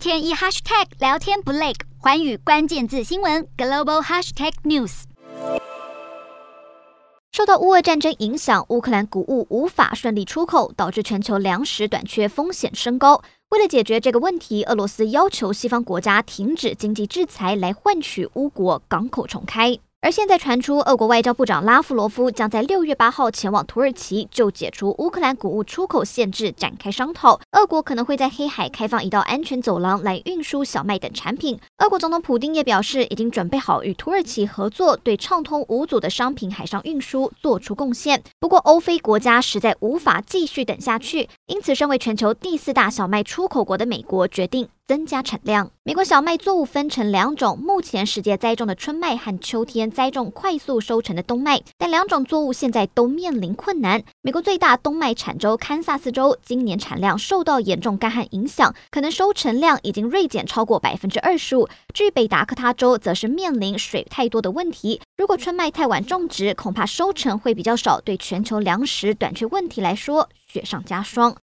[0.00, 5.02] 天一 hashtag 聊天不累，环宇关键字新闻 global hashtag news。
[7.32, 13.20] 受到乌俄战争影响，乌克兰谷物无法顺利出口，导致全球粮食短缺风险升高。
[13.50, 19.78] 为了解决这个问题，俄罗斯要求西方国家停止经济制裁，来换取乌国港口重开。
[20.02, 27.38] 而现在传出，俄国外交部长拉夫罗夫将在六月八号前往土耳其，就解除乌克兰谷物出口限制展开商讨。
[27.52, 31.60] 俄国可能会在黑海开放一道安全走廊来运输小麦等产品。
[31.78, 38.22] 俄国总统普丁也表示，已经准备好与土耳其合作，对畅通无阻的商品海上运输做出贡献。
[38.38, 44.70] 不过，欧非国家实在无法继续等下去，因此，身为全球第四大小麦出口国的美国决定。
[44.90, 45.70] 增加产量。
[45.84, 54.02] 美国小麦作物分成两种，目前世界栽种的春麦和秋天栽种快速收成的冬麦，但两种作物现在都面临困难。
[54.20, 61.68] 美国最大冬麦产州堪萨斯州今年产量受到严重干旱影响，可能收成量已经锐减超过百分之二十五。
[61.94, 65.00] 至于北达科他州，则是面临水太多的问题。
[65.16, 71.36] 如果春麦太晚种植，恐怕收成会比较少，对全球粮食短缺问题来说雪上加霜。